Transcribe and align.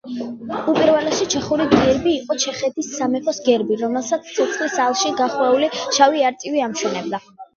უპირველესი 0.71 1.25
ჩეხური 1.33 1.65
გერბი 1.73 2.13
იყო 2.21 2.37
ჩეხეთის 2.45 2.89
სამეფოს 3.01 3.41
გერბი, 3.49 3.77
რომელსაც 3.83 4.31
ცეცხლის 4.39 4.79
ალში 4.85 5.13
გახვეული 5.21 5.69
შავი 5.99 6.25
არწივი 6.31 6.65
ამშვენებდა. 6.69 7.21